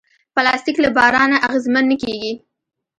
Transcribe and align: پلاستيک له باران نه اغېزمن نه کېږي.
پلاستيک 0.35 0.77
له 0.83 0.89
باران 0.97 1.29
نه 1.33 1.37
اغېزمن 1.47 1.83
نه 1.91 1.95
کېږي. 2.03 2.33